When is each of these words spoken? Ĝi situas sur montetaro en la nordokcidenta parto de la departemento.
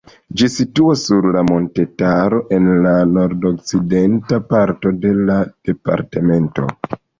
Ĝi 0.41 0.47
situas 0.51 1.03
sur 1.09 1.27
montetaro 1.49 2.39
en 2.57 2.65
la 2.87 2.95
nordokcidenta 3.11 4.41
parto 4.57 4.95
de 5.07 5.15
la 5.31 5.39
departemento. 5.73 6.69